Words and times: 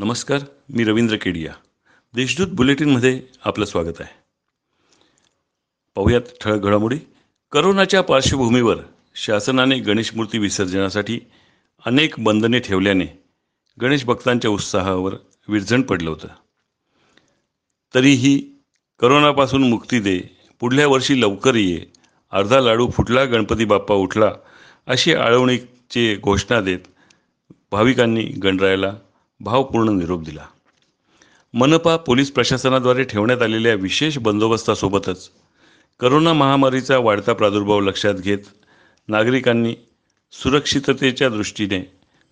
नमस्कार 0.00 0.38
मी 0.68 0.84
रवींद्र 0.84 1.16
केडिया. 1.16 1.52
देशदूत 2.14 2.48
बुलेटिनमध्ये 2.48 3.22
आपलं 3.44 3.64
स्वागत 3.64 4.00
आहे. 4.00 4.14
पाहुयात 5.94 6.20
ठळक 6.40 6.60
घडामोडी. 6.60 6.98
करोनाच्या 7.52 8.00
पार्श्वभूमीवर 8.00 8.76
शासनाने 9.14 9.78
गणेश 9.78 10.14
मूर्ती 10.14 10.38
विसर्जनासाठी 10.38 11.20
अनेक 11.86 12.14
बंधने 12.18 12.58
ठेवल्याने 12.58 13.06
गणेश 13.80 14.04
भक्तांच्या 14.04 14.50
उत्साहावर 14.50 15.14
विरजण 15.48 15.82
पडलं 15.82 16.10
होतं. 16.10 16.28
तरीही 17.94 18.38
करोनापासून 19.00 19.68
मुक्ती 19.68 20.00
दे 20.00 20.20
पुढल्या 20.60 20.88
वर्षी 20.88 21.20
लवकर 21.20 21.54
ये 21.54 21.86
अर्धा 22.30 22.60
लाडू 22.60 22.90
फुटला 22.90 23.24
गणपती 23.24 23.64
बाप्पा 23.64 23.94
उठला 23.94 24.32
अशी 24.86 25.14
आळवणीचे 25.14 26.16
घोषणा 26.16 26.60
देत 26.60 26.80
भाविकांनी 27.72 28.22
गणरायाला 28.22 28.94
भावपूर्ण 29.40 29.88
निरोप 29.88 30.22
दिला. 30.22 30.46
मनपा 31.54 31.96
पोलीस 31.96 32.32
प्रशासनाद्वारे 32.32 33.04
ठेवण्यात 33.04 33.42
आलेल्या 33.42 33.74
विशेष 33.74 34.18
बंदोबस्तासोबतच 34.18 35.30
करोना 36.00 36.32
महामारीचा 36.32 36.98
वाढता 36.98 37.32
प्रादुर्भाव 37.32 37.80
लक्षात 37.80 38.14
घेत 38.14 38.38
नागरिकांनी 39.08 39.74
सुरक्षिततेच्या 40.32 41.28
दृष्टीने 41.28 41.80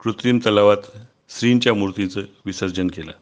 कृत्रिम 0.01 0.39
तलावात 0.39 0.77
श्रींच्या 1.29 1.75
मूर्तीचं 1.75 2.21
विसर्जन 2.47 2.89
केलं. 2.89 3.13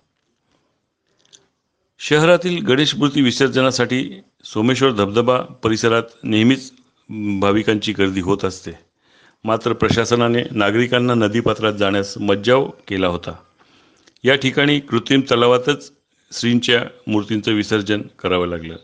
शहरातील 1.99 2.65
गणेश 2.65 2.95
मूर्ती 2.95 3.23
विसर्जनासाठी 3.23 4.21
सोमेश्वर 4.45 4.93
धबधबा 4.93 5.41
परिसरात 5.41 6.03
नेहमीच 6.23 6.73
भाविकांची 7.41 7.93
गर्दी 7.93 8.21
होत 8.21 8.45
असते. 8.45 8.73
मात्र 9.45 9.73
प्रशासनाने 9.73 10.43
नागरिकांना 10.51 11.15
नदीपात्रात 11.15 11.73
जाण्यास 11.73 12.19
मज्जाव 12.19 12.71
केला 12.89 13.09
होता. 13.09 13.33
या 14.25 14.35
ठिकाणी 14.35 14.81
कृत्रिम 14.81 15.21
तलावातच 15.21 15.93
श्रींच्या 16.33 16.85
मूर्तींचं 17.07 17.53
विसर्जन 17.53 18.03
करावं 18.19 18.47
लागलं. 18.47 18.77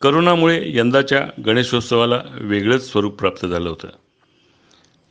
करोनामुळे 0.00 0.76
यंदाच्या 0.76 1.28
गणेशोत्सवाला 1.46 2.22
वेगळंच 2.32 2.92
स्वरूप 2.92 3.18
प्राप्त 3.18 3.46
झालं 3.46 3.68
होतं. 3.68 3.88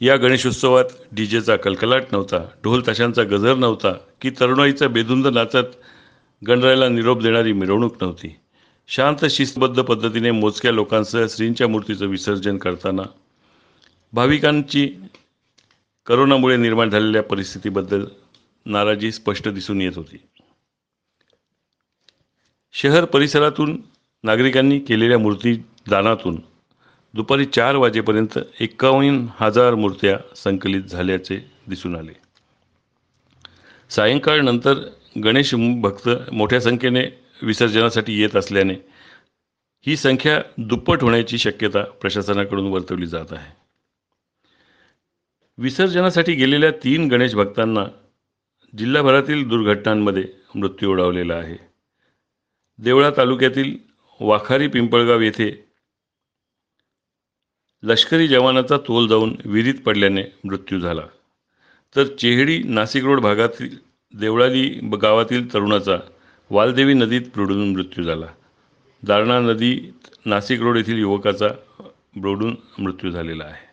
या 0.01 0.17
गणेशोत्सवात 0.17 0.85
डीजेचा 1.11 1.55
कलकलाट 1.55 2.03
नव्हता 2.11 2.37
ढोल 2.63 2.81
ताशांचा 2.87 3.23
गजर 3.23 3.55
नव्हता 3.55 3.91
की 4.21 4.29
तरुणाईचा 4.29 4.87
बेधुंद 4.87 5.27
नाचत 5.27 5.75
गणरायाला 6.47 6.89
निरोप 6.89 7.21
देणारी 7.21 7.53
मिरवणूक 7.53 8.03
नव्हती. 8.03 8.35
शांत 8.87 9.25
शिस्तबद्ध 9.25 9.81
पद्धतीने 9.81 10.31
मोजक्या 10.31 10.71
लोकांसह 10.71 11.25
श्रींच्या 11.29 11.67
मूर्तीचं 11.67 12.05
विसर्जन 12.05 12.57
करताना 12.57 13.03
भाविकांची 14.13 14.89
करोनामुळे 16.05 16.57
निर्माण 16.57 16.89
झालेल्या 16.89 17.23
परिस्थितीबद्दल 17.23 18.05
नाराजी 18.65 19.11
स्पष्ट 19.11 19.47
दिसून 19.49 19.81
येत 19.81 19.91
होती. 19.95 20.17
शहर 22.73 23.05
परिसरातून 23.05 23.81
नागरिकांनी 24.23 24.79
केलेल्या 24.79 25.19
मूर्ती 25.19 25.55
दानातून 25.89 26.41
दुपारी 27.13 27.45
चार 27.45 27.75
वाजेपर्यंत 27.75 28.39
एकावन्न 28.59 29.27
हजार 29.35 29.75
मूर्त्या 29.75 30.35
संकलित 30.35 30.83
झाल्याचे 30.83 31.39
दिसून 31.67 31.95
आले. 31.95 32.13
सायंकाळनंतर 33.89 34.73
गणेश 35.23 35.55
भक्त 35.55 36.09
मोठ्या 36.31 36.61
संख्येने 36.61 37.03
विसर्जनासाठी 37.41 38.21
येत 38.21 38.35
असल्याने 38.35 38.73
ही 39.87 39.97
संख्या 39.97 40.41
दुप्पट 40.57 41.01
होण्याची 41.01 41.37
शक्यता 41.37 41.83
प्रशासनाकडून 41.83 42.67
वर्तवली 42.67 43.07
जात 43.07 43.25
आहे. 43.31 43.53
विसर्जनासाठी 45.57 46.33
गेलेल्या 46.33 46.71
तीन 46.71 47.07
गणेश 47.07 47.35
भक्तांना 47.35 47.85
जिल्हाभरातील 48.77 49.47
दुर्घटनांमध्ये 49.47 50.23
मृत्यू 50.55 50.91
ओढावलेला 50.91 51.35
आहे. 51.35 51.57
देवळा 52.79 53.09
तालुक्यातील 53.17 53.77
वाखारी 54.19 54.67
पिंपळगाव 54.67 55.19
येथे 55.19 55.65
लष्करी 57.83 58.27
जवानाचा 58.27 58.77
तोल 58.77 59.07
जाऊन 59.07 59.35
विहिरीत 59.45 59.81
पडल्याने 59.85 60.23
मृत्यू 60.43 60.79
झाला. 60.79 61.01
तर 61.95 62.03
चेहडी 62.03 62.63
नाशिक 62.63 63.03
रोड 63.03 63.19
भागातील 63.19 63.77
देवळाली 64.19 64.69
गावातील 65.01 65.53
तरुणाचा 65.53 65.97
वालदेवी 66.49 66.93
नदीत 66.93 67.21
बुडून 67.21 67.71
मृत्यू 67.71 68.03
झाला. 68.03 68.27
दारणा 69.03 69.39
नदी 69.39 69.93
नाशिक 70.25 70.61
रोड 70.61 70.77
येथील 70.77 70.99
युवकाचा 70.99 71.47
बुडून 72.15 72.55
मृत्यू 72.79 73.11
झालेला 73.11 73.43
आहे. 73.43 73.69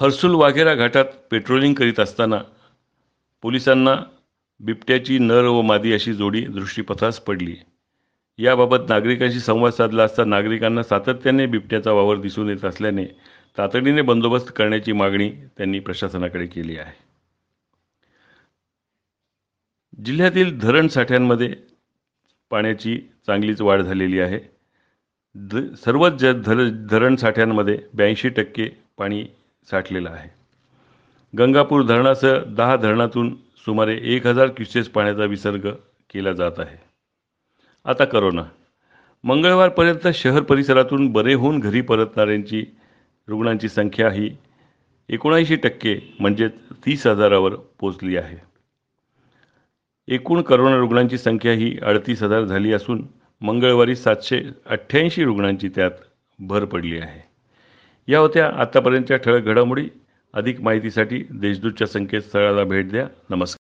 हर्सुल 0.00 0.34
वाघेरा 0.34 0.74
घाटात 0.74 1.04
पेट्रोलिंग 1.30 1.74
करीत 1.74 2.00
असताना 2.00 2.38
पोलिसांना 3.42 3.94
बिबट्याची 4.60 5.18
नर 5.18 5.44
व 5.44 5.60
मादी 5.62 5.92
अशी 5.92 6.12
जोडी 6.12 6.40
दृष्टीपथास 6.46 7.20
पडली. 7.20 7.54
याबाबत 8.38 8.88
नागरिकांशी 8.88 9.40
संवाद 9.40 9.72
साधला 9.72 10.04
असता 10.04 10.24
नागरिकांना 10.24 10.82
सातत्याने 10.82 11.46
बिबट्याचा 11.46 11.92
वावर 11.92 12.16
दिसून 12.16 12.48
येत 12.48 12.64
असल्याने 12.64 13.04
तातडीने 13.58 14.02
बंदोबस्त 14.02 14.52
करण्याची 14.56 14.92
मागणी 14.92 15.30
त्यांनी 15.30 15.80
प्रशासनाकडे 15.80 16.46
केली 16.46 16.76
आहे. 16.76 16.92
जिल्ह्यातील 20.04 20.58
धरण 20.58 20.88
साठ्यांमध्ये 20.88 21.54
पाण्याची 22.50 22.96
चांगलीच 23.26 23.60
वाढ 23.60 23.80
झालेली 23.80 24.20
आहे. 24.20 24.38
द 25.34 25.74
सर्वच 25.74 26.12
ज 26.12 26.26
धर 26.26 26.68
धरण 26.90 27.16
साठ्यांमध्ये 27.16 27.78
ब्याऐंशी 27.94 28.28
टक्के 28.28 28.68
पाणी 28.98 29.24
साठलेलं 29.70 30.10
आहे. 30.10 30.41
गंगापूर 31.38 31.82
धरणासह 31.82 32.38
दहा 32.46 32.76
धरणातून 32.76 33.34
सुमारे 33.56 33.98
एक 34.02 34.26
हजार 34.26 34.46
क्युसेस 34.46 34.88
पाण्याचा 34.88 35.24
विसर्ग 35.24 35.70
केला 36.14 36.32
जात 36.32 36.52
आहे. 36.58 36.76
आता 37.84 38.04
करोना. 38.04 38.42
मंगळवारपर्यंत 39.24 40.08
शहर 40.14 40.42
परिसरातून 40.42 41.12
बरे 41.12 41.34
होऊन 41.34 41.60
घरी 41.60 41.80
परतणाऱ्यांची 41.80 42.64
रुग्णांची 43.28 43.68
संख्या 43.68 44.10
ही 44.10 44.30
एकोणऐंशी 45.08 45.56
टक्के 45.56 46.16
म्हणजेच 46.20 46.52
तीस 46.86 47.06
हजारावर 47.06 47.54
पोचली 47.54 48.16
आहे. 48.16 48.36
एकूण 50.08 50.42
करोना 50.42 50.76
रुग्णांची 50.76 51.18
संख्या 51.18 51.52
ही 51.52 51.78
अडतीस 51.82 52.22
हजार 52.22 52.44
झाली 52.44 52.72
असून 52.72 53.06
मंगळवारी 53.40 53.96
सातशे 53.96 54.42
अठ्ठ्याऐंशी 54.66 55.24
रुग्णांची 55.24 55.68
त्यात 55.68 55.90
भर 56.38 56.64
पडली 56.64 56.98
आहे. 56.98 57.20
या 58.12 58.18
होत्या 58.18 58.50
आत्तापर्यंतच्या 58.56 59.16
ठळक 59.16 59.42
घडामोडी. 59.42 59.88
अधिक 60.34 60.60
माहितीसाठी 60.60 61.24
देशदूतच्या 61.30 61.86
संकेतस्थळाला 61.86 62.64
भेट 62.64 62.90
द्या. 62.90 63.06
नमस्कार. 63.30 63.61